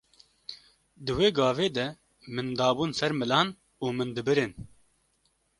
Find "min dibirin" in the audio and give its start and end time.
3.97-4.51